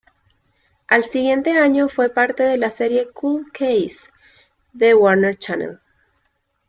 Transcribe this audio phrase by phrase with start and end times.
[0.87, 4.09] Al siguiente año fue parte de la serie "Cold Case"
[4.73, 5.79] de Warner Channel.